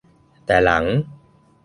[0.45, 0.85] แต่หลัง